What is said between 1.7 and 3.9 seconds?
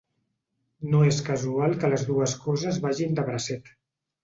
que les dues coses vagin de bracet.